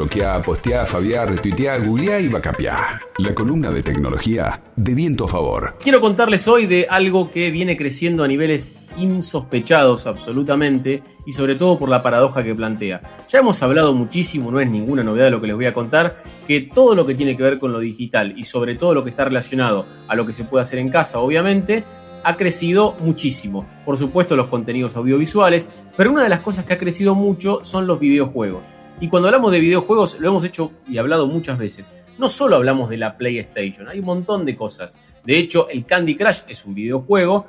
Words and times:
Bloquea, 0.00 0.40
postea, 0.40 0.86
fabiá, 0.86 1.26
retuitea, 1.26 1.76
googlea 1.80 2.18
y 2.20 2.28
vacapiá. 2.28 3.02
La 3.18 3.34
columna 3.34 3.70
de 3.70 3.82
tecnología 3.82 4.62
de 4.74 4.94
viento 4.94 5.26
a 5.26 5.28
favor. 5.28 5.76
Quiero 5.78 6.00
contarles 6.00 6.48
hoy 6.48 6.64
de 6.64 6.86
algo 6.88 7.30
que 7.30 7.50
viene 7.50 7.76
creciendo 7.76 8.24
a 8.24 8.26
niveles 8.26 8.78
insospechados 8.96 10.06
absolutamente 10.06 11.02
y 11.26 11.32
sobre 11.32 11.54
todo 11.54 11.78
por 11.78 11.90
la 11.90 12.02
paradoja 12.02 12.42
que 12.42 12.54
plantea. 12.54 13.02
Ya 13.28 13.40
hemos 13.40 13.62
hablado 13.62 13.92
muchísimo, 13.92 14.50
no 14.50 14.58
es 14.58 14.70
ninguna 14.70 15.02
novedad 15.02 15.30
lo 15.30 15.38
que 15.38 15.48
les 15.48 15.56
voy 15.56 15.66
a 15.66 15.74
contar, 15.74 16.22
que 16.46 16.62
todo 16.62 16.94
lo 16.94 17.04
que 17.04 17.14
tiene 17.14 17.36
que 17.36 17.42
ver 17.42 17.58
con 17.58 17.70
lo 17.70 17.78
digital 17.78 18.32
y 18.38 18.44
sobre 18.44 18.76
todo 18.76 18.94
lo 18.94 19.04
que 19.04 19.10
está 19.10 19.26
relacionado 19.26 19.84
a 20.08 20.14
lo 20.14 20.24
que 20.24 20.32
se 20.32 20.44
puede 20.44 20.62
hacer 20.62 20.78
en 20.78 20.88
casa, 20.88 21.18
obviamente, 21.18 21.84
ha 22.24 22.36
crecido 22.38 22.96
muchísimo. 23.00 23.66
Por 23.84 23.98
supuesto 23.98 24.34
los 24.34 24.48
contenidos 24.48 24.96
audiovisuales, 24.96 25.68
pero 25.94 26.10
una 26.10 26.22
de 26.22 26.30
las 26.30 26.40
cosas 26.40 26.64
que 26.64 26.72
ha 26.72 26.78
crecido 26.78 27.14
mucho 27.14 27.62
son 27.64 27.86
los 27.86 28.00
videojuegos. 28.00 28.79
Y 29.00 29.08
cuando 29.08 29.28
hablamos 29.28 29.50
de 29.50 29.60
videojuegos, 29.60 30.20
lo 30.20 30.28
hemos 30.28 30.44
hecho 30.44 30.72
y 30.86 30.98
hablado 30.98 31.26
muchas 31.26 31.58
veces. 31.58 31.90
No 32.18 32.28
solo 32.28 32.56
hablamos 32.56 32.90
de 32.90 32.98
la 32.98 33.16
PlayStation, 33.16 33.88
hay 33.88 34.00
un 34.00 34.04
montón 34.04 34.44
de 34.44 34.54
cosas. 34.54 35.00
De 35.24 35.38
hecho, 35.38 35.70
el 35.70 35.86
Candy 35.86 36.14
Crush 36.14 36.40
es 36.46 36.66
un 36.66 36.74
videojuego 36.74 37.46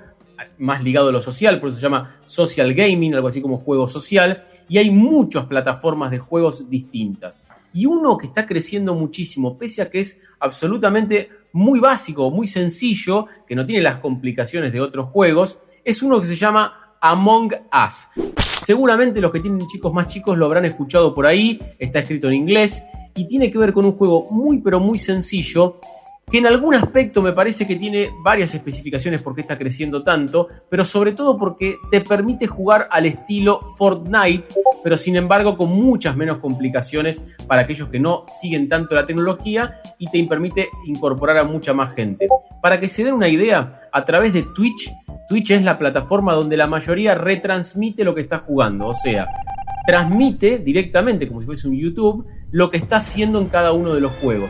más 0.59 0.82
ligado 0.82 1.09
a 1.09 1.12
lo 1.12 1.22
social, 1.22 1.59
por 1.59 1.70
eso 1.70 1.78
se 1.78 1.84
llama 1.84 2.22
social 2.23 2.73
gaming, 2.73 3.14
algo 3.16 3.28
así 3.28 3.42
como 3.42 3.58
juego 3.58 3.88
social, 3.90 4.45
y 4.70 4.78
hay 4.78 4.92
muchas 4.92 5.45
plataformas 5.45 6.09
de 6.09 6.20
juegos 6.20 6.70
distintas. 6.70 7.42
Y 7.73 7.86
uno 7.86 8.18
que 8.18 8.28
está 8.28 8.45
creciendo 8.45 8.95
muchísimo, 8.95 9.58
pese 9.58 9.81
a 9.81 9.90
que 9.90 10.00
es 10.00 10.22
absolutamente 10.40 11.30
muy 11.52 11.81
básico, 11.81 12.31
muy 12.31 12.48
sencillo, 12.48 13.28
que 13.45 13.56
no 13.56 13.66
tiene 13.66 13.84
las 13.84 14.00
complicaciones 14.00 14.72
de 14.72 14.80
otros 14.80 15.09
juegos, 15.09 15.59
es 15.84 16.02
uno 16.02 16.20
que 16.22 16.28
se 16.28 16.36
llama 16.38 16.95
Among 17.02 17.54
Us. 17.86 18.51
Seguramente 18.66 19.22
los 19.22 19.32
que 19.32 19.40
tienen 19.40 19.68
chicos 19.68 19.94
más 19.94 20.08
chicos 20.08 20.38
lo 20.38 20.46
habrán 20.46 20.66
escuchado 20.66 21.14
por 21.14 21.26
ahí, 21.26 21.60
está 21.80 22.00
escrito 22.00 22.28
en 22.28 22.36
inglés 22.36 22.84
y 23.16 23.26
tiene 23.26 23.52
que 23.52 23.58
ver 23.58 23.74
con 23.74 23.86
un 23.86 23.94
juego 23.94 24.28
muy 24.30 24.60
pero 24.60 24.80
muy 24.80 25.00
sencillo 25.00 25.80
que 26.30 26.38
en 26.38 26.47
algún 26.47 26.73
aspecto 26.73 27.22
me 27.22 27.33
parece 27.33 27.67
que 27.67 27.75
tiene 27.75 28.09
varias 28.23 28.55
especificaciones 28.55 29.22
por 29.22 29.36
qué 29.36 29.41
está 29.41 29.58
creciendo 29.58 30.02
tanto, 30.02 30.47
pero 30.69 30.86
sobre 30.86 31.11
todo 31.11 31.38
porque 31.38 31.75
te 31.89 32.02
permite 32.02 32.47
jugar 32.47 32.88
al 32.89 33.05
estilo 33.05 33.59
Fortnite, 33.78 34.45
pero 34.83 34.95
sin 34.95 35.17
embargo 35.17 35.58
con 35.58 35.72
muchas 35.72 36.16
menos 36.16 36.38
complicaciones 36.38 37.28
para 37.47 37.63
aquellos 37.63 37.89
que 37.89 38.00
no 38.00 38.25
siguen 38.30 38.69
tanto 38.69 38.95
la 38.95 39.05
tecnología 39.05 39.73
y 39.97 40.09
te 40.09 40.23
permite 40.23 40.69
incorporar 40.86 41.38
a 41.38 41.44
mucha 41.44 41.73
más 41.73 41.94
gente. 41.94 42.28
Para 42.61 42.80
que 42.80 42.88
se 42.88 43.03
den 43.03 43.13
una 43.13 43.28
idea, 43.28 43.89
a 43.91 44.06
través 44.06 44.31
de 44.31 44.44
Twitch, 44.44 44.89
Twitch 45.28 45.52
es 45.52 45.63
la 45.63 45.78
plataforma 45.78 46.33
donde 46.33 46.56
la 46.56 46.67
mayoría 46.67 47.16
retransmite 47.16 48.03
lo 48.03 48.16
que 48.16 48.22
está 48.22 48.39
jugando, 48.39 48.88
o 48.88 48.94
sea, 48.94 49.28
transmite 49.85 50.59
directamente, 50.59 51.28
como 51.28 51.41
si 51.41 51.47
fuese 51.47 51.67
un 51.67 51.78
YouTube, 51.78 52.25
lo 52.52 52.69
que 52.69 52.78
está 52.78 52.97
haciendo 52.97 53.39
en 53.39 53.47
cada 53.47 53.73
uno 53.73 53.94
de 53.94 54.02
los 54.02 54.11
juegos. 54.13 54.50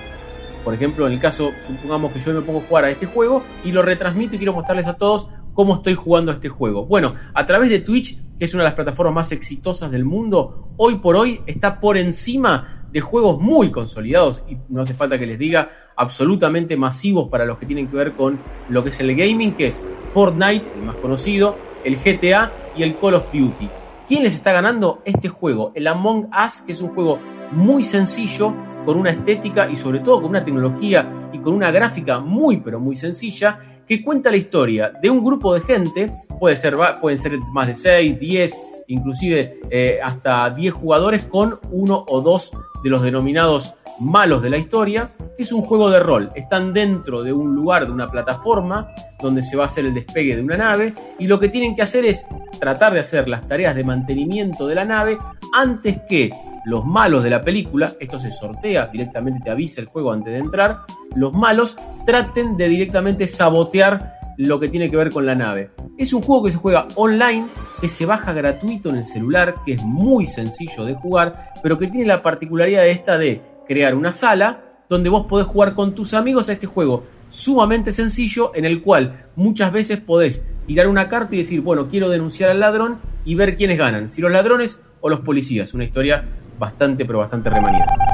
Por 0.63 0.73
ejemplo, 0.73 1.07
en 1.07 1.13
el 1.13 1.19
caso, 1.19 1.51
supongamos 1.65 2.11
que 2.11 2.19
yo 2.19 2.33
me 2.33 2.41
pongo 2.41 2.59
a 2.59 2.63
jugar 2.63 2.85
a 2.85 2.91
este 2.91 3.05
juego 3.05 3.43
y 3.63 3.71
lo 3.71 3.81
retransmito 3.81 4.35
y 4.35 4.37
quiero 4.37 4.53
mostrarles 4.53 4.87
a 4.87 4.95
todos 4.95 5.27
cómo 5.53 5.75
estoy 5.75 5.95
jugando 5.95 6.31
a 6.31 6.35
este 6.35 6.49
juego. 6.49 6.85
Bueno, 6.85 7.13
a 7.33 7.45
través 7.45 7.69
de 7.69 7.79
Twitch, 7.79 8.17
que 8.37 8.45
es 8.45 8.53
una 8.53 8.63
de 8.63 8.69
las 8.69 8.75
plataformas 8.75 9.13
más 9.13 9.31
exitosas 9.31 9.91
del 9.91 10.05
mundo, 10.05 10.69
hoy 10.77 10.95
por 10.95 11.15
hoy 11.15 11.41
está 11.45 11.79
por 11.79 11.97
encima 11.97 12.85
de 12.91 13.01
juegos 13.01 13.39
muy 13.39 13.71
consolidados 13.71 14.43
y 14.49 14.57
no 14.69 14.81
hace 14.81 14.93
falta 14.93 15.17
que 15.17 15.25
les 15.25 15.39
diga 15.39 15.69
absolutamente 15.95 16.75
masivos 16.75 17.29
para 17.29 17.45
los 17.45 17.57
que 17.57 17.65
tienen 17.65 17.87
que 17.87 17.95
ver 17.95 18.13
con 18.13 18.39
lo 18.69 18.83
que 18.83 18.89
es 18.89 18.99
el 18.99 19.15
gaming, 19.15 19.53
que 19.53 19.67
es 19.67 19.83
Fortnite, 20.09 20.69
el 20.75 20.83
más 20.83 20.95
conocido, 20.97 21.55
el 21.83 21.95
GTA 21.95 22.51
y 22.75 22.83
el 22.83 22.97
Call 22.97 23.15
of 23.15 23.31
Duty. 23.31 23.69
¿Quién 24.07 24.23
les 24.23 24.33
está 24.33 24.51
ganando 24.51 25.01
este 25.05 25.29
juego? 25.29 25.71
El 25.73 25.87
Among 25.87 26.29
Us, 26.45 26.61
que 26.61 26.73
es 26.73 26.81
un 26.81 26.89
juego 26.89 27.17
muy 27.51 27.83
sencillo, 27.83 28.53
con 28.85 28.97
una 28.97 29.11
estética 29.11 29.69
y 29.69 29.75
sobre 29.75 29.99
todo 29.99 30.21
con 30.21 30.29
una 30.29 30.43
tecnología 30.43 31.11
y 31.31 31.39
con 31.39 31.53
una 31.53 31.71
gráfica 31.71 32.19
muy 32.19 32.57
pero 32.57 32.79
muy 32.79 32.95
sencilla 32.95 33.59
que 33.87 34.03
cuenta 34.03 34.31
la 34.31 34.37
historia 34.37 34.91
de 35.01 35.09
un 35.09 35.23
grupo 35.23 35.53
de 35.53 35.61
gente, 35.61 36.09
puede 36.39 36.55
ser, 36.55 36.75
pueden 37.01 37.17
ser 37.17 37.37
más 37.51 37.67
de 37.67 37.73
6, 37.73 38.19
10, 38.19 38.63
inclusive 38.87 39.59
eh, 39.69 39.99
hasta 40.01 40.49
10 40.49 40.73
jugadores 40.73 41.25
con 41.25 41.55
uno 41.71 42.05
o 42.07 42.21
dos 42.21 42.51
de 42.83 42.89
los 42.89 43.01
denominados 43.01 43.73
malos 43.99 44.41
de 44.41 44.49
la 44.49 44.57
historia, 44.57 45.09
que 45.35 45.43
es 45.43 45.51
un 45.51 45.61
juego 45.61 45.89
de 45.89 45.99
rol. 45.99 46.29
Están 46.35 46.73
dentro 46.73 47.23
de 47.23 47.33
un 47.33 47.53
lugar, 47.53 47.85
de 47.85 47.91
una 47.91 48.07
plataforma, 48.07 48.87
donde 49.21 49.41
se 49.41 49.55
va 49.55 49.63
a 49.63 49.65
hacer 49.67 49.85
el 49.85 49.93
despegue 49.93 50.35
de 50.35 50.41
una 50.41 50.57
nave, 50.57 50.93
y 51.19 51.27
lo 51.27 51.39
que 51.39 51.49
tienen 51.49 51.75
que 51.75 51.83
hacer 51.83 52.05
es 52.05 52.25
tratar 52.59 52.93
de 52.93 52.99
hacer 52.99 53.27
las 53.27 53.47
tareas 53.47 53.75
de 53.75 53.83
mantenimiento 53.83 54.67
de 54.67 54.75
la 54.75 54.85
nave 54.85 55.17
antes 55.53 56.01
que 56.07 56.31
los 56.65 56.85
malos 56.85 57.23
de 57.23 57.29
la 57.29 57.41
película, 57.41 57.93
esto 57.99 58.19
se 58.19 58.31
sortea, 58.31 58.87
directamente 58.87 59.41
te 59.43 59.49
avisa 59.49 59.81
el 59.81 59.87
juego 59.87 60.11
antes 60.11 60.33
de 60.33 60.39
entrar, 60.39 60.81
los 61.15 61.33
malos 61.33 61.75
traten 62.05 62.55
de 62.55 62.69
directamente 62.69 63.25
sabotear 63.25 64.20
lo 64.37 64.59
que 64.59 64.67
tiene 64.67 64.89
que 64.89 64.97
ver 64.97 65.11
con 65.11 65.25
la 65.25 65.35
nave. 65.35 65.71
Es 65.97 66.13
un 66.13 66.21
juego 66.21 66.43
que 66.43 66.51
se 66.51 66.57
juega 66.57 66.87
online, 66.95 67.47
que 67.79 67.87
se 67.87 68.05
baja 68.05 68.33
gratuito 68.33 68.89
en 68.89 68.97
el 68.97 69.05
celular, 69.05 69.55
que 69.65 69.73
es 69.73 69.83
muy 69.83 70.25
sencillo 70.25 70.85
de 70.85 70.93
jugar, 70.93 71.53
pero 71.61 71.77
que 71.77 71.87
tiene 71.87 72.05
la 72.05 72.21
particularidad 72.21 72.81
de 72.81 72.91
esta 72.91 73.17
de 73.17 73.41
crear 73.67 73.95
una 73.95 74.11
sala 74.11 74.61
donde 74.89 75.09
vos 75.09 75.25
podés 75.27 75.47
jugar 75.47 75.73
con 75.73 75.95
tus 75.95 76.13
amigos 76.13 76.49
a 76.49 76.53
este 76.53 76.67
juego 76.67 77.03
sumamente 77.31 77.91
sencillo 77.91 78.51
en 78.53 78.65
el 78.65 78.81
cual 78.81 79.25
muchas 79.35 79.71
veces 79.71 80.01
podés 80.01 80.43
tirar 80.67 80.87
una 80.87 81.09
carta 81.09 81.33
y 81.33 81.39
decir, 81.39 81.61
bueno, 81.61 81.87
quiero 81.87 82.09
denunciar 82.09 82.51
al 82.51 82.59
ladrón 82.59 82.99
y 83.25 83.35
ver 83.35 83.55
quiénes 83.55 83.77
ganan, 83.77 84.09
si 84.09 84.21
los 84.21 84.31
ladrones 84.31 84.79
o 84.99 85.09
los 85.09 85.21
policías. 85.21 85.73
Una 85.73 85.85
historia 85.85 86.23
bastante, 86.59 87.05
pero 87.05 87.19
bastante 87.19 87.49
remanida. 87.49 88.10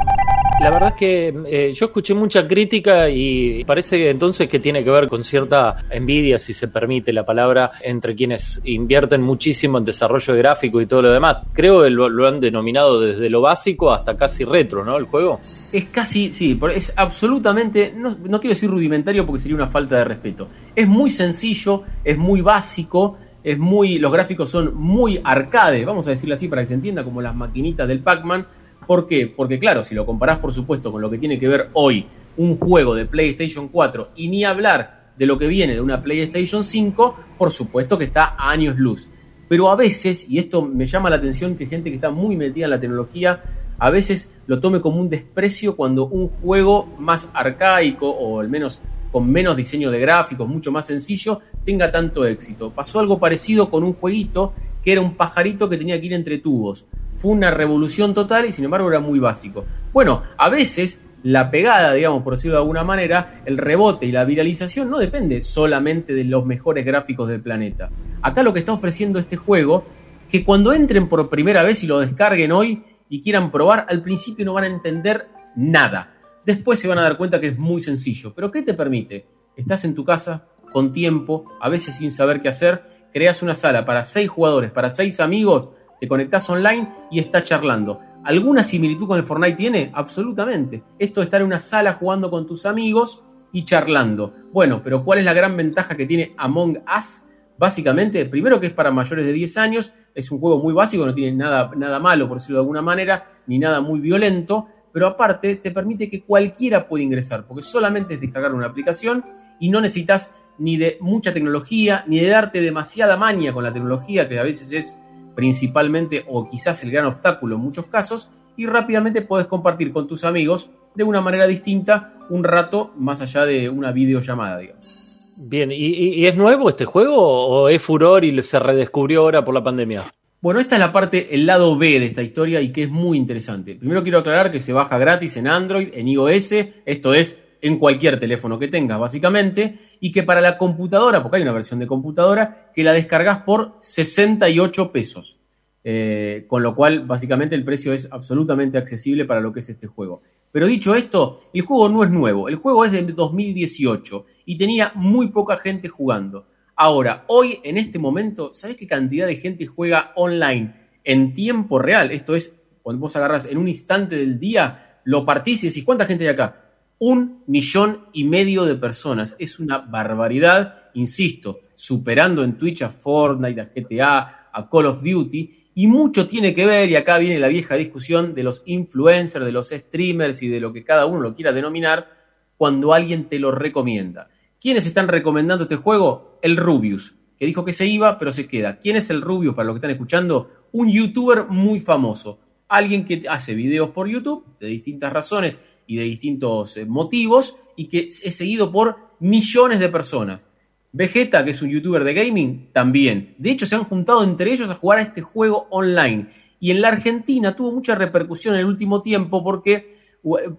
La 0.60 0.70
verdad 0.70 0.88
es 0.88 0.94
que 0.96 1.34
eh, 1.46 1.72
yo 1.72 1.86
escuché 1.86 2.14
mucha 2.14 2.46
crítica 2.46 3.08
y 3.08 3.62
parece 3.64 4.10
entonces 4.10 4.48
que 4.48 4.58
tiene 4.58 4.82
que 4.82 4.90
ver 4.90 5.06
con 5.06 5.22
cierta 5.22 5.76
envidia, 5.88 6.36
si 6.40 6.52
se 6.52 6.66
permite 6.66 7.12
la 7.12 7.24
palabra, 7.24 7.70
entre 7.80 8.16
quienes 8.16 8.60
invierten 8.64 9.22
muchísimo 9.22 9.78
en 9.78 9.84
desarrollo 9.84 10.34
de 10.34 10.38
gráfico 10.40 10.80
y 10.80 10.86
todo 10.86 11.02
lo 11.02 11.12
demás. 11.12 11.38
Creo 11.52 11.84
que 11.84 11.90
lo, 11.90 12.26
han 12.26 12.40
denominado 12.40 13.00
desde 13.00 13.30
lo 13.30 13.40
básico 13.40 13.92
hasta 13.92 14.16
casi 14.16 14.44
retro, 14.44 14.84
¿no? 14.84 14.96
El 14.96 15.04
juego. 15.04 15.38
Es 15.40 15.88
casi, 15.92 16.32
sí, 16.32 16.58
es 16.74 16.92
absolutamente, 16.96 17.94
no, 17.96 18.10
no 18.10 18.40
quiero 18.40 18.54
decir 18.54 18.68
rudimentario 18.68 19.24
porque 19.24 19.40
sería 19.40 19.54
una 19.54 19.68
falta 19.68 19.96
de 19.96 20.04
respeto. 20.04 20.48
Es 20.74 20.88
muy 20.88 21.10
sencillo, 21.10 21.84
es 22.04 22.18
muy 22.18 22.40
básico 22.40 23.16
es 23.44 23.58
muy, 23.58 23.98
los 23.98 24.12
gráficos 24.12 24.50
son 24.50 24.74
muy 24.74 25.20
arcade, 25.22 25.84
vamos 25.84 26.06
a 26.06 26.10
decirlo 26.10 26.34
así 26.34 26.48
para 26.48 26.62
que 26.62 26.66
se 26.66 26.74
entienda, 26.74 27.04
como 27.04 27.22
las 27.22 27.34
maquinitas 27.34 27.86
del 27.86 28.00
Pac-Man. 28.00 28.46
¿Por 28.88 29.06
qué? 29.06 29.26
Porque 29.26 29.58
claro, 29.58 29.82
si 29.82 29.94
lo 29.94 30.06
comparás 30.06 30.38
por 30.38 30.50
supuesto 30.50 30.90
con 30.90 31.02
lo 31.02 31.10
que 31.10 31.18
tiene 31.18 31.38
que 31.38 31.46
ver 31.46 31.68
hoy 31.74 32.06
un 32.38 32.56
juego 32.56 32.94
de 32.94 33.04
PlayStation 33.04 33.68
4 33.68 34.12
y 34.16 34.28
ni 34.28 34.46
hablar 34.46 35.12
de 35.14 35.26
lo 35.26 35.36
que 35.36 35.46
viene 35.46 35.74
de 35.74 35.82
una 35.82 36.02
PlayStation 36.02 36.64
5, 36.64 37.16
por 37.36 37.50
supuesto 37.50 37.98
que 37.98 38.04
está 38.04 38.34
a 38.38 38.50
años 38.50 38.78
luz. 38.78 39.10
Pero 39.46 39.70
a 39.70 39.76
veces, 39.76 40.26
y 40.26 40.38
esto 40.38 40.62
me 40.62 40.86
llama 40.86 41.10
la 41.10 41.16
atención 41.16 41.54
que 41.54 41.66
gente 41.66 41.90
que 41.90 41.96
está 41.96 42.08
muy 42.08 42.34
metida 42.34 42.64
en 42.64 42.70
la 42.70 42.80
tecnología, 42.80 43.42
a 43.78 43.90
veces 43.90 44.30
lo 44.46 44.58
tome 44.58 44.80
como 44.80 44.98
un 44.98 45.10
desprecio 45.10 45.76
cuando 45.76 46.06
un 46.06 46.28
juego 46.28 46.88
más 46.98 47.30
arcaico 47.34 48.08
o 48.08 48.40
al 48.40 48.48
menos 48.48 48.80
con 49.12 49.30
menos 49.30 49.54
diseño 49.54 49.90
de 49.90 50.00
gráficos, 50.00 50.48
mucho 50.48 50.72
más 50.72 50.86
sencillo, 50.86 51.40
tenga 51.62 51.90
tanto 51.90 52.24
éxito. 52.24 52.70
Pasó 52.70 53.00
algo 53.00 53.18
parecido 53.18 53.68
con 53.68 53.84
un 53.84 53.92
jueguito 53.92 54.54
que 54.82 54.92
era 54.92 55.02
un 55.02 55.14
pajarito 55.14 55.68
que 55.68 55.76
tenía 55.76 56.00
que 56.00 56.06
ir 56.06 56.14
entre 56.14 56.38
tubos. 56.38 56.86
Fue 57.18 57.32
una 57.32 57.50
revolución 57.50 58.14
total 58.14 58.46
y 58.46 58.52
sin 58.52 58.64
embargo 58.64 58.88
era 58.88 59.00
muy 59.00 59.18
básico. 59.18 59.66
Bueno, 59.92 60.22
a 60.38 60.48
veces 60.48 61.02
la 61.22 61.50
pegada, 61.50 61.92
digamos, 61.92 62.22
por 62.22 62.34
decirlo 62.34 62.56
de 62.56 62.62
alguna 62.62 62.84
manera, 62.84 63.42
el 63.44 63.58
rebote 63.58 64.06
y 64.06 64.12
la 64.12 64.24
viralización 64.24 64.88
no 64.88 64.96
depende 64.96 65.42
solamente 65.42 66.14
de 66.14 66.24
los 66.24 66.46
mejores 66.46 66.86
gráficos 66.86 67.28
del 67.28 67.42
planeta. 67.42 67.90
Acá 68.22 68.42
lo 68.42 68.54
que 68.54 68.60
está 68.60 68.72
ofreciendo 68.72 69.18
este 69.18 69.36
juego, 69.36 69.84
que 70.30 70.42
cuando 70.42 70.72
entren 70.72 71.08
por 71.08 71.28
primera 71.28 71.62
vez 71.62 71.84
y 71.84 71.86
lo 71.86 71.98
descarguen 71.98 72.52
hoy 72.52 72.82
y 73.10 73.20
quieran 73.20 73.50
probar, 73.50 73.84
al 73.88 74.00
principio 74.00 74.46
no 74.46 74.54
van 74.54 74.64
a 74.64 74.68
entender 74.68 75.28
nada 75.54 76.14
Después 76.48 76.78
se 76.78 76.88
van 76.88 76.96
a 76.98 77.02
dar 77.02 77.18
cuenta 77.18 77.40
que 77.40 77.48
es 77.48 77.58
muy 77.58 77.82
sencillo. 77.82 78.32
¿Pero 78.34 78.50
qué 78.50 78.62
te 78.62 78.72
permite? 78.72 79.26
Estás 79.54 79.84
en 79.84 79.94
tu 79.94 80.02
casa, 80.02 80.46
con 80.72 80.92
tiempo, 80.92 81.44
a 81.60 81.68
veces 81.68 81.96
sin 81.96 82.10
saber 82.10 82.40
qué 82.40 82.48
hacer, 82.48 82.84
creas 83.12 83.42
una 83.42 83.52
sala 83.52 83.84
para 83.84 84.02
seis 84.02 84.30
jugadores, 84.30 84.70
para 84.70 84.88
seis 84.88 85.20
amigos, 85.20 85.68
te 86.00 86.08
conectás 86.08 86.48
online 86.50 86.88
y 87.10 87.18
estás 87.18 87.44
charlando. 87.44 88.00
¿Alguna 88.24 88.62
similitud 88.62 89.06
con 89.06 89.18
el 89.18 89.24
Fortnite 89.24 89.56
tiene? 89.56 89.90
Absolutamente. 89.94 90.82
Esto 90.98 91.20
de 91.20 91.24
estar 91.24 91.40
en 91.40 91.46
una 91.46 91.58
sala 91.58 91.94
jugando 91.94 92.30
con 92.30 92.46
tus 92.46 92.66
amigos 92.66 93.22
y 93.52 93.64
charlando. 93.64 94.34
Bueno, 94.52 94.82
pero 94.82 95.04
¿cuál 95.04 95.20
es 95.20 95.24
la 95.24 95.32
gran 95.32 95.56
ventaja 95.56 95.96
que 95.96 96.06
tiene 96.06 96.34
Among 96.36 96.82
Us? 96.96 97.24
Básicamente, 97.56 98.24
primero 98.26 98.60
que 98.60 98.68
es 98.68 98.72
para 98.72 98.90
mayores 98.90 99.24
de 99.24 99.32
10 99.32 99.56
años, 99.56 99.92
es 100.14 100.30
un 100.30 100.38
juego 100.38 100.62
muy 100.62 100.72
básico, 100.72 101.04
no 101.04 101.14
tiene 101.14 101.36
nada, 101.36 101.70
nada 101.76 101.98
malo, 101.98 102.28
por 102.28 102.36
decirlo 102.36 102.58
de 102.58 102.62
alguna 102.62 102.82
manera, 102.82 103.24
ni 103.46 103.58
nada 103.58 103.80
muy 103.80 103.98
violento, 103.98 104.66
pero 104.92 105.08
aparte 105.08 105.56
te 105.56 105.70
permite 105.72 106.08
que 106.08 106.22
cualquiera 106.22 106.86
pueda 106.86 107.02
ingresar, 107.02 107.46
porque 107.46 107.62
solamente 107.62 108.14
es 108.14 108.20
descargar 108.20 108.54
una 108.54 108.66
aplicación 108.66 109.24
y 109.58 109.70
no 109.70 109.80
necesitas 109.80 110.34
ni 110.58 110.76
de 110.76 110.98
mucha 111.00 111.32
tecnología, 111.32 112.04
ni 112.06 112.20
de 112.20 112.28
darte 112.28 112.60
demasiada 112.60 113.16
maña 113.16 113.52
con 113.52 113.64
la 113.64 113.72
tecnología, 113.72 114.28
que 114.28 114.38
a 114.38 114.42
veces 114.44 114.72
es 114.72 115.00
principalmente 115.38 116.24
o 116.26 116.50
quizás 116.50 116.82
el 116.82 116.90
gran 116.90 117.06
obstáculo 117.06 117.54
en 117.54 117.60
muchos 117.60 117.86
casos, 117.86 118.28
y 118.56 118.66
rápidamente 118.66 119.22
puedes 119.22 119.46
compartir 119.46 119.92
con 119.92 120.08
tus 120.08 120.24
amigos 120.24 120.68
de 120.96 121.04
una 121.04 121.20
manera 121.20 121.46
distinta 121.46 122.14
un 122.28 122.42
rato 122.42 122.90
más 122.96 123.20
allá 123.20 123.44
de 123.44 123.68
una 123.68 123.92
videollamada, 123.92 124.58
digamos. 124.58 125.36
Bien, 125.48 125.70
¿y, 125.70 126.26
es 126.26 126.34
nuevo 126.34 126.68
este 126.68 126.86
juego 126.86 127.14
o 127.16 127.68
es 127.68 127.80
furor 127.80 128.24
y 128.24 128.42
se 128.42 128.58
redescubrió 128.58 129.20
ahora 129.20 129.44
por 129.44 129.54
la 129.54 129.62
pandemia? 129.62 130.12
Bueno, 130.40 130.58
esta 130.58 130.74
es 130.74 130.80
la 130.80 130.90
parte, 130.90 131.32
el 131.32 131.46
lado 131.46 131.78
B 131.78 132.00
de 132.00 132.06
esta 132.06 132.22
historia 132.22 132.60
y 132.60 132.72
que 132.72 132.82
es 132.82 132.90
muy 132.90 133.16
interesante. 133.16 133.76
Primero 133.76 134.02
quiero 134.02 134.18
aclarar 134.18 134.50
que 134.50 134.58
se 134.58 134.72
baja 134.72 134.98
gratis 134.98 135.36
en 135.36 135.46
Android, 135.46 135.90
en 135.92 136.08
iOS, 136.08 136.52
esto 136.84 137.14
es 137.14 137.38
en 137.60 137.78
cualquier 137.78 138.18
teléfono 138.18 138.58
que 138.58 138.68
tengas 138.68 138.98
básicamente, 138.98 139.78
y 140.00 140.12
que 140.12 140.22
para 140.22 140.40
la 140.40 140.56
computadora, 140.56 141.22
porque 141.22 141.38
hay 141.38 141.42
una 141.42 141.52
versión 141.52 141.78
de 141.80 141.86
computadora, 141.86 142.70
que 142.74 142.84
la 142.84 142.92
descargas 142.92 143.42
por 143.42 143.76
68 143.80 144.92
pesos. 144.92 145.40
Eh, 145.84 146.44
con 146.46 146.62
lo 146.62 146.74
cual, 146.74 147.06
básicamente, 147.06 147.54
el 147.54 147.64
precio 147.64 147.92
es 147.92 148.08
absolutamente 148.10 148.76
accesible 148.76 149.24
para 149.24 149.40
lo 149.40 149.52
que 149.52 149.60
es 149.60 149.68
este 149.68 149.86
juego. 149.86 150.22
Pero 150.50 150.66
dicho 150.66 150.94
esto, 150.94 151.40
el 151.52 151.62
juego 151.62 151.88
no 151.88 152.04
es 152.04 152.10
nuevo, 152.10 152.48
el 152.48 152.56
juego 152.56 152.84
es 152.84 152.92
de 152.92 153.02
2018 153.02 154.26
y 154.46 154.56
tenía 154.56 154.92
muy 154.94 155.28
poca 155.28 155.56
gente 155.56 155.88
jugando. 155.88 156.46
Ahora, 156.74 157.24
hoy, 157.28 157.58
en 157.64 157.76
este 157.76 157.98
momento, 157.98 158.50
¿sabes 158.54 158.76
qué 158.76 158.86
cantidad 158.86 159.26
de 159.26 159.36
gente 159.36 159.66
juega 159.66 160.12
online 160.16 160.74
en 161.04 161.34
tiempo 161.34 161.78
real? 161.78 162.10
Esto 162.10 162.34
es, 162.34 162.56
cuando 162.82 163.00
vos 163.00 163.16
agarras 163.16 163.46
en 163.46 163.58
un 163.58 163.68
instante 163.68 164.16
del 164.16 164.38
día, 164.38 165.00
lo 165.04 165.24
partís 165.24 165.64
y 165.64 165.68
decís, 165.68 165.84
¿cuánta 165.84 166.06
gente 166.06 166.24
hay 166.24 166.30
acá? 166.30 166.67
Un 167.00 167.44
millón 167.46 168.06
y 168.12 168.24
medio 168.24 168.64
de 168.64 168.74
personas. 168.74 169.36
Es 169.38 169.60
una 169.60 169.78
barbaridad, 169.78 170.90
insisto, 170.94 171.60
superando 171.74 172.42
en 172.42 172.58
Twitch 172.58 172.82
a 172.82 172.90
Fortnite, 172.90 173.60
a 173.60 173.70
GTA, 173.74 174.50
a 174.52 174.68
Call 174.68 174.86
of 174.86 175.02
Duty. 175.02 175.70
Y 175.74 175.86
mucho 175.86 176.26
tiene 176.26 176.52
que 176.52 176.66
ver, 176.66 176.88
y 176.88 176.96
acá 176.96 177.18
viene 177.18 177.38
la 177.38 177.46
vieja 177.46 177.76
discusión 177.76 178.34
de 178.34 178.42
los 178.42 178.62
influencers, 178.66 179.44
de 179.44 179.52
los 179.52 179.68
streamers 179.68 180.42
y 180.42 180.48
de 180.48 180.58
lo 180.58 180.72
que 180.72 180.82
cada 180.82 181.06
uno 181.06 181.20
lo 181.20 181.34
quiera 181.36 181.52
denominar, 181.52 182.08
cuando 182.56 182.92
alguien 182.92 183.28
te 183.28 183.38
lo 183.38 183.52
recomienda. 183.52 184.28
¿Quiénes 184.60 184.86
están 184.86 185.06
recomendando 185.06 185.62
este 185.62 185.76
juego? 185.76 186.40
El 186.42 186.56
Rubius, 186.56 187.14
que 187.38 187.46
dijo 187.46 187.64
que 187.64 187.72
se 187.72 187.86
iba, 187.86 188.18
pero 188.18 188.32
se 188.32 188.48
queda. 188.48 188.80
¿Quién 188.80 188.96
es 188.96 189.08
el 189.10 189.22
Rubius, 189.22 189.54
para 189.54 189.66
los 189.66 189.74
que 189.74 189.78
están 189.78 189.92
escuchando? 189.92 190.50
Un 190.72 190.90
youtuber 190.90 191.46
muy 191.48 191.78
famoso. 191.78 192.40
Alguien 192.66 193.04
que 193.04 193.22
hace 193.28 193.54
videos 193.54 193.90
por 193.90 194.08
YouTube 194.08 194.58
de 194.58 194.66
distintas 194.66 195.12
razones 195.12 195.62
y 195.88 195.96
de 195.96 196.04
distintos 196.04 196.76
eh, 196.76 196.84
motivos 196.84 197.56
y 197.74 197.88
que 197.88 198.08
es 198.08 198.36
seguido 198.36 198.70
por 198.70 198.96
millones 199.18 199.80
de 199.80 199.88
personas. 199.88 200.46
Vegeta, 200.92 201.44
que 201.44 201.50
es 201.50 201.62
un 201.62 201.70
youtuber 201.70 202.04
de 202.04 202.14
gaming, 202.14 202.68
también. 202.72 203.34
De 203.38 203.50
hecho, 203.50 203.66
se 203.66 203.74
han 203.74 203.84
juntado 203.84 204.22
entre 204.22 204.52
ellos 204.52 204.70
a 204.70 204.74
jugar 204.74 204.98
a 204.98 205.02
este 205.02 205.22
juego 205.22 205.66
online. 205.70 206.28
Y 206.60 206.70
en 206.70 206.82
la 206.82 206.88
Argentina 206.88 207.56
tuvo 207.56 207.72
mucha 207.72 207.94
repercusión 207.94 208.54
en 208.54 208.60
el 208.60 208.66
último 208.66 209.00
tiempo 209.00 209.42
porque 209.42 209.96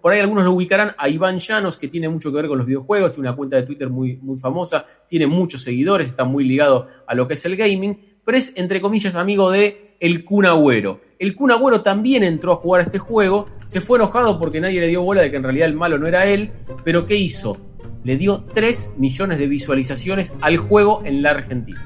por 0.02 0.14
ahí 0.14 0.20
algunos 0.20 0.46
lo 0.46 0.54
ubicarán 0.54 0.96
a 0.98 1.10
Iván 1.10 1.38
Llanos, 1.38 1.78
que 1.78 1.90
tiene 1.90 2.10
mucho 2.10 2.31
que 2.31 2.38
ver 2.38 2.48
con 2.48 2.58
los 2.58 2.66
videojuegos, 2.66 3.12
tiene 3.12 3.30
una 3.30 3.36
cuenta 3.36 3.58
de 3.58 3.64
Twitter 3.64 3.90
muy, 3.90 4.18
muy 4.18 4.38
famosa, 4.38 4.86
tiene 5.08 5.28
muchos 5.28 5.62
seguidores, 5.62 6.08
está 6.08 6.24
muy 6.24 6.44
ligado 6.44 6.88
a 7.06 7.14
lo 7.14 7.28
que 7.28 7.34
es 7.34 7.46
el 7.46 7.56
gaming, 7.56 8.00
pero 8.24 8.38
es, 8.38 8.54
entre 8.56 8.81
comillas, 8.81 9.16
amigo 9.16 9.52
de 9.52 9.88
El 10.00 10.24
Kun 10.24 10.46
Agüero. 10.46 11.01
El 11.19 11.36
Kun 11.36 11.51
Agüero 11.51 11.81
también 11.81 12.24
entró 12.24 12.54
a 12.54 12.56
jugar 12.56 12.81
a 12.81 12.84
este 12.86 13.00
juego, 13.00 13.46
se 13.66 13.81
fue 13.81 13.98
enojado 13.98 14.40
porque 14.40 14.62
nadie 14.62 14.80
le 14.80 14.88
dio 14.88 15.04
bola 15.04 15.22
de 15.22 15.31
que 15.31 15.38
en 15.38 15.44
realidad 15.44 15.68
el 15.68 15.75
malo 15.75 15.98
no 15.98 16.07
era 16.07 16.25
él, 16.25 16.51
pero 16.84 17.06
¿qué 17.06 17.16
hizo? 17.16 17.56
Le 18.04 18.16
dio 18.16 18.46
3 18.54 18.94
millones 18.98 19.38
de 19.38 19.48
visualizaciones 19.48 20.38
al 20.40 20.57
juego 20.57 21.01
en 21.04 21.22
la 21.22 21.31
Argentina. 21.31 21.81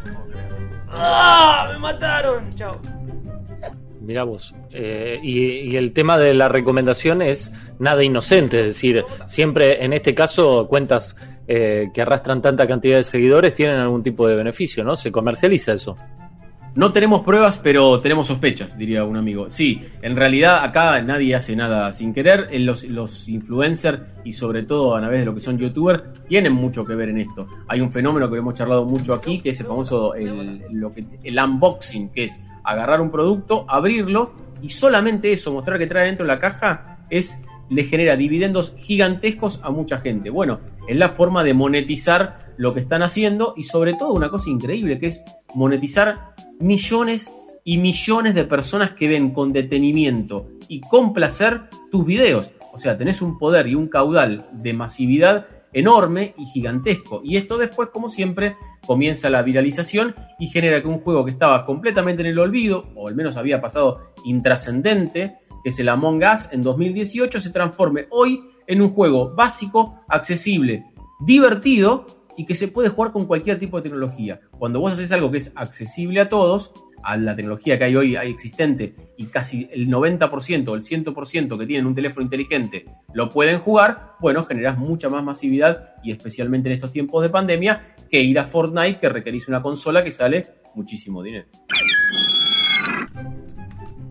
¡Ah! 0.89 1.69
¡Me 1.71 1.79
mataron! 1.79 2.49
Chao. 2.51 2.79
Mira 4.03 4.23
vos. 4.25 4.53
Eh, 4.73 5.19
y, 5.23 5.75
el 5.75 5.93
tema 5.93 6.17
de 6.17 6.33
la 6.33 6.49
recomendación 6.49 7.21
es 7.21 7.51
nada 7.79 8.03
inocente, 8.03 8.59
es 8.59 8.65
decir, 8.67 9.03
siempre 9.27 9.83
en 9.83 9.93
este 9.93 10.13
caso 10.13 10.67
cuentas 10.67 11.15
eh, 11.47 11.87
que 11.93 12.01
arrastran 12.01 12.41
tanta 12.41 12.67
cantidad 12.67 12.97
de 12.97 13.03
seguidores 13.05 13.53
tienen 13.53 13.77
algún 13.77 14.03
tipo 14.03 14.27
de 14.27 14.35
beneficio, 14.35 14.83
¿no? 14.83 14.95
Se 14.95 15.11
comercializa 15.11 15.73
eso. 15.73 15.95
No 16.75 16.91
tenemos 16.91 17.21
pruebas, 17.21 17.59
pero 17.61 18.01
tenemos 18.01 18.25
sospechas, 18.25 18.75
diría 18.79 19.03
un 19.03 19.15
amigo. 19.15 19.47
Sí, 19.47 19.81
en 20.01 20.15
realidad 20.15 20.63
acá 20.63 20.99
nadie 21.03 21.35
hace 21.35 21.55
nada 21.55 21.93
sin 21.93 22.13
querer. 22.13 22.47
Eh, 22.49 22.57
los, 22.57 22.83
los 22.85 23.29
influencers 23.29 24.01
y 24.23 24.33
sobre 24.33 24.63
todo 24.63 24.95
a 24.95 24.99
través 24.99 25.19
de 25.19 25.25
lo 25.27 25.35
que 25.35 25.39
son 25.39 25.59
youtubers 25.59 26.01
tienen 26.27 26.53
mucho 26.53 26.83
que 26.83 26.95
ver 26.95 27.09
en 27.09 27.19
esto. 27.19 27.47
Hay 27.67 27.79
un 27.79 27.91
fenómeno 27.91 28.27
que 28.27 28.37
hemos 28.37 28.55
charlado 28.55 28.85
mucho 28.85 29.13
aquí, 29.13 29.39
que 29.39 29.49
es 29.49 29.59
el 29.59 29.67
famoso 29.67 30.15
el, 30.15 30.63
unboxing, 31.23 32.09
que 32.09 32.23
es 32.23 32.43
agarrar 32.63 33.01
un 33.01 33.11
producto, 33.11 33.65
abrirlo 33.69 34.33
y 34.63 34.69
solamente 34.69 35.31
eso, 35.31 35.53
mostrar 35.53 35.77
que 35.77 35.85
trae 35.85 36.07
dentro 36.07 36.25
la 36.25 36.39
caja, 36.39 37.05
es 37.11 37.39
le 37.69 37.83
genera 37.83 38.15
dividendos 38.15 38.73
gigantescos 38.77 39.59
a 39.63 39.69
mucha 39.69 39.99
gente. 39.99 40.31
Bueno, 40.31 40.59
es 40.87 40.97
la 40.97 41.09
forma 41.09 41.43
de 41.43 41.53
monetizar 41.53 42.53
lo 42.57 42.73
que 42.73 42.79
están 42.79 43.03
haciendo 43.03 43.53
y 43.55 43.63
sobre 43.63 43.93
todo 43.93 44.13
una 44.13 44.29
cosa 44.29 44.49
increíble 44.49 44.99
que 44.99 45.07
es 45.07 45.23
monetizar 45.53 46.32
millones 46.59 47.29
y 47.63 47.77
millones 47.77 48.35
de 48.35 48.43
personas 48.43 48.91
que 48.91 49.07
ven 49.07 49.31
con 49.31 49.51
detenimiento 49.51 50.49
y 50.67 50.81
con 50.81 51.13
placer 51.13 51.63
tus 51.91 52.05
videos. 52.05 52.51
O 52.73 52.77
sea, 52.77 52.97
tenés 52.97 53.21
un 53.21 53.37
poder 53.37 53.67
y 53.67 53.75
un 53.75 53.87
caudal 53.87 54.45
de 54.51 54.73
masividad 54.73 55.45
enorme 55.73 56.33
y 56.37 56.45
gigantesco. 56.45 57.21
Y 57.23 57.37
esto 57.37 57.57
después, 57.57 57.89
como 57.89 58.09
siempre, 58.09 58.55
comienza 58.85 59.29
la 59.29 59.41
viralización 59.41 60.15
y 60.39 60.47
genera 60.47 60.81
que 60.81 60.87
un 60.87 60.99
juego 60.99 61.25
que 61.25 61.31
estaba 61.31 61.65
completamente 61.65 62.21
en 62.21 62.29
el 62.29 62.39
olvido, 62.39 62.85
o 62.95 63.07
al 63.07 63.15
menos 63.15 63.37
había 63.37 63.61
pasado 63.61 64.13
intrascendente, 64.25 65.37
que 65.63 65.69
es 65.69 65.79
el 65.79 65.89
Among 65.89 66.23
Us 66.23 66.49
en 66.51 66.61
2018, 66.61 67.39
se 67.39 67.49
transforme 67.49 68.07
hoy 68.09 68.41
en 68.67 68.81
un 68.81 68.89
juego 68.89 69.33
básico, 69.33 70.03
accesible, 70.07 70.85
divertido 71.25 72.05
y 72.37 72.45
que 72.45 72.55
se 72.55 72.67
puede 72.67 72.89
jugar 72.89 73.11
con 73.11 73.25
cualquier 73.25 73.59
tipo 73.59 73.77
de 73.77 73.83
tecnología. 73.83 74.41
Cuando 74.57 74.79
vos 74.79 74.93
haces 74.93 75.11
algo 75.11 75.31
que 75.31 75.37
es 75.37 75.51
accesible 75.55 76.21
a 76.21 76.29
todos, 76.29 76.73
a 77.03 77.17
la 77.17 77.35
tecnología 77.35 77.77
que 77.77 77.83
hay 77.83 77.95
hoy 77.95 78.15
hay 78.15 78.31
existente 78.31 78.95
y 79.17 79.25
casi 79.25 79.67
el 79.71 79.89
90% 79.89 80.69
o 80.69 80.75
el 80.75 80.81
100% 80.81 81.59
que 81.59 81.65
tienen 81.65 81.85
un 81.85 81.93
teléfono 81.93 82.23
inteligente 82.23 82.85
lo 83.13 83.29
pueden 83.29 83.59
jugar, 83.59 84.13
bueno, 84.19 84.43
generas 84.43 84.77
mucha 84.77 85.09
más 85.09 85.23
masividad 85.23 85.95
y 86.03 86.11
especialmente 86.11 86.69
en 86.69 86.75
estos 86.75 86.91
tiempos 86.91 87.21
de 87.21 87.29
pandemia 87.29 87.95
que 88.09 88.21
ir 88.21 88.39
a 88.39 88.45
Fortnite 88.45 88.99
que 88.99 89.09
requerís 89.09 89.47
una 89.47 89.61
consola 89.61 90.03
que 90.03 90.11
sale 90.11 90.47
muchísimo 90.75 91.21
dinero. 91.21 91.47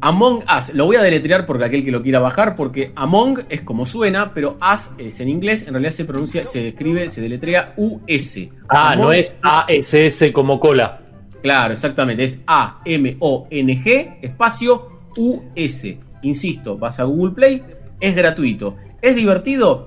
Among 0.04 0.42
Us, 0.58 0.74
lo 0.74 0.86
voy 0.86 0.96
a 0.96 1.02
deletrear 1.02 1.46
porque 1.46 1.64
aquel 1.64 1.84
que 1.84 1.92
lo 1.92 2.02
quiera 2.02 2.18
bajar, 2.18 2.56
porque 2.56 2.90
Among 2.96 3.44
es 3.48 3.60
como 3.60 3.86
suena, 3.86 4.34
pero 4.34 4.56
Us 4.60 4.96
es 4.98 5.20
en 5.20 5.28
inglés, 5.28 5.68
en 5.68 5.74
realidad 5.74 5.92
se 5.92 6.04
pronuncia, 6.04 6.44
se 6.44 6.66
escribe, 6.66 7.08
se 7.08 7.20
deletrea 7.20 7.72
US. 7.76 8.48
Ah, 8.68 8.96
no 8.96 9.12
es 9.12 9.36
ASS 9.42 10.32
como 10.32 10.58
cola. 10.58 11.00
Claro, 11.40 11.72
exactamente, 11.74 12.24
es 12.24 12.40
A-M-O-N-G, 12.48 14.18
espacio 14.22 14.88
US. 15.16 15.96
Insisto, 16.22 16.76
vas 16.76 16.98
a 16.98 17.04
Google 17.04 17.34
Play, 17.34 17.62
es 18.00 18.16
gratuito. 18.16 18.74
¿Es 19.00 19.14
divertido? 19.14 19.86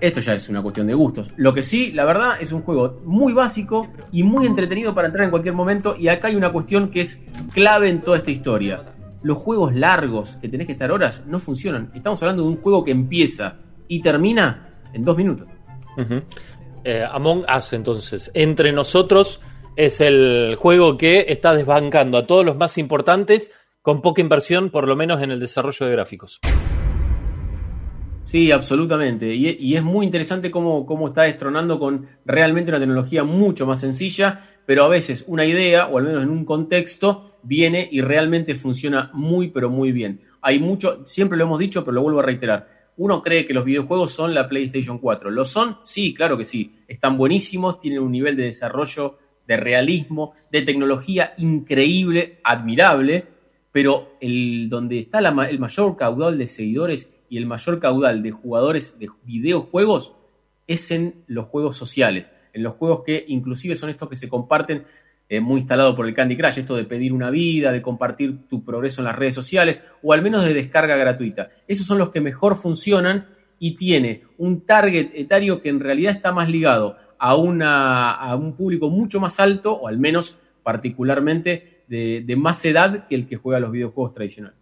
Esto 0.00 0.20
ya 0.20 0.32
es 0.32 0.48
una 0.48 0.62
cuestión 0.62 0.86
de 0.86 0.94
gustos. 0.94 1.32
Lo 1.36 1.52
que 1.52 1.62
sí, 1.62 1.92
la 1.92 2.06
verdad, 2.06 2.40
es 2.40 2.50
un 2.50 2.62
juego 2.62 3.02
muy 3.04 3.34
básico 3.34 3.88
y 4.10 4.22
muy 4.22 4.46
entretenido 4.46 4.94
para 4.94 5.08
entrar 5.08 5.24
en 5.24 5.30
cualquier 5.30 5.54
momento. 5.54 5.96
Y 5.98 6.08
acá 6.08 6.28
hay 6.28 6.34
una 6.34 6.50
cuestión 6.50 6.88
que 6.88 7.02
es 7.02 7.22
clave 7.52 7.90
en 7.90 8.00
toda 8.00 8.16
esta 8.16 8.30
historia 8.30 8.84
los 9.24 9.38
juegos 9.38 9.74
largos 9.74 10.36
que 10.36 10.48
tenés 10.48 10.66
que 10.66 10.74
estar 10.74 10.92
horas 10.92 11.24
no 11.26 11.40
funcionan. 11.40 11.90
Estamos 11.94 12.22
hablando 12.22 12.42
de 12.42 12.50
un 12.50 12.58
juego 12.58 12.84
que 12.84 12.92
empieza 12.92 13.56
y 13.88 14.00
termina 14.00 14.70
en 14.92 15.02
dos 15.02 15.16
minutos. 15.16 15.48
Eh, 16.84 17.04
Among 17.10 17.44
Us, 17.56 17.72
entonces, 17.72 18.30
entre 18.34 18.70
nosotros 18.70 19.40
es 19.76 20.00
el 20.02 20.56
juego 20.58 20.98
que 20.98 21.24
está 21.28 21.54
desbancando 21.54 22.18
a 22.18 22.26
todos 22.26 22.44
los 22.44 22.56
más 22.56 22.76
importantes 22.76 23.50
con 23.80 24.02
poca 24.02 24.20
inversión, 24.20 24.70
por 24.70 24.86
lo 24.86 24.94
menos 24.94 25.22
en 25.22 25.30
el 25.30 25.40
desarrollo 25.40 25.86
de 25.86 25.92
gráficos. 25.92 26.40
Sí, 28.24 28.52
absolutamente. 28.52 29.34
Y, 29.34 29.74
es 29.74 29.82
muy 29.82 30.04
interesante 30.04 30.50
cómo, 30.50 30.84
cómo 30.84 31.08
está 31.08 31.22
destronando 31.22 31.78
con 31.78 32.06
realmente 32.26 32.70
una 32.70 32.80
tecnología 32.80 33.24
mucho 33.24 33.66
más 33.66 33.80
sencilla 33.80 34.40
pero 34.66 34.84
a 34.84 34.88
veces 34.88 35.24
una 35.26 35.44
idea, 35.44 35.86
o 35.88 35.98
al 35.98 36.04
menos 36.04 36.22
en 36.22 36.30
un 36.30 36.44
contexto, 36.44 37.38
viene 37.42 37.88
y 37.90 38.00
realmente 38.00 38.54
funciona 38.54 39.10
muy, 39.12 39.48
pero 39.48 39.70
muy 39.70 39.92
bien. 39.92 40.20
Hay 40.40 40.58
mucho, 40.58 41.06
siempre 41.06 41.36
lo 41.36 41.44
hemos 41.44 41.58
dicho, 41.58 41.84
pero 41.84 41.94
lo 41.94 42.02
vuelvo 42.02 42.20
a 42.20 42.24
reiterar. 42.24 42.68
Uno 42.96 43.20
cree 43.20 43.44
que 43.44 43.54
los 43.54 43.64
videojuegos 43.64 44.12
son 44.12 44.34
la 44.34 44.48
PlayStation 44.48 44.98
4. 44.98 45.30
¿Lo 45.30 45.44
son? 45.44 45.78
Sí, 45.82 46.14
claro 46.14 46.38
que 46.38 46.44
sí. 46.44 46.72
Están 46.86 47.16
buenísimos, 47.16 47.78
tienen 47.78 48.00
un 48.00 48.12
nivel 48.12 48.36
de 48.36 48.44
desarrollo, 48.44 49.18
de 49.46 49.56
realismo, 49.56 50.32
de 50.50 50.62
tecnología 50.62 51.34
increíble, 51.38 52.40
admirable, 52.44 53.26
pero 53.72 54.16
el, 54.20 54.68
donde 54.68 55.00
está 55.00 55.18
el 55.18 55.58
mayor 55.58 55.96
caudal 55.96 56.38
de 56.38 56.46
seguidores 56.46 57.20
y 57.28 57.36
el 57.36 57.46
mayor 57.46 57.80
caudal 57.80 58.22
de 58.22 58.30
jugadores 58.30 58.98
de 58.98 59.08
videojuegos 59.24 60.14
es 60.66 60.90
en 60.90 61.24
los 61.26 61.46
juegos 61.46 61.76
sociales 61.76 62.32
en 62.54 62.62
los 62.62 62.74
juegos 62.76 63.02
que 63.04 63.24
inclusive 63.28 63.74
son 63.74 63.90
estos 63.90 64.08
que 64.08 64.16
se 64.16 64.28
comparten 64.28 64.84
eh, 65.28 65.40
muy 65.40 65.60
instalado 65.60 65.96
por 65.96 66.06
el 66.06 66.14
Candy 66.14 66.36
Crush, 66.36 66.58
esto 66.58 66.76
de 66.76 66.84
pedir 66.84 67.12
una 67.12 67.30
vida, 67.30 67.72
de 67.72 67.82
compartir 67.82 68.46
tu 68.48 68.64
progreso 68.64 69.00
en 69.00 69.06
las 69.06 69.16
redes 69.16 69.34
sociales 69.34 69.82
o 70.02 70.12
al 70.12 70.22
menos 70.22 70.44
de 70.44 70.54
descarga 70.54 70.96
gratuita. 70.96 71.48
Esos 71.66 71.86
son 71.86 71.98
los 71.98 72.10
que 72.10 72.20
mejor 72.20 72.56
funcionan 72.56 73.26
y 73.58 73.74
tiene 73.74 74.22
un 74.38 74.64
target 74.64 75.10
etario 75.14 75.60
que 75.60 75.68
en 75.68 75.80
realidad 75.80 76.12
está 76.12 76.32
más 76.32 76.48
ligado 76.48 76.96
a, 77.18 77.36
una, 77.36 78.12
a 78.12 78.36
un 78.36 78.54
público 78.54 78.90
mucho 78.90 79.18
más 79.20 79.40
alto, 79.40 79.72
o 79.72 79.88
al 79.88 79.98
menos 79.98 80.38
particularmente 80.62 81.82
de, 81.88 82.22
de 82.24 82.36
más 82.36 82.64
edad 82.64 83.06
que 83.06 83.14
el 83.14 83.26
que 83.26 83.36
juega 83.36 83.60
los 83.60 83.72
videojuegos 83.72 84.12
tradicionales. 84.12 84.58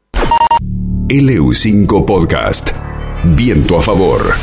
LU5 1.08 2.06
Podcast. 2.06 2.70
Viento 3.24 3.78
a 3.78 3.82
favor. 3.82 4.34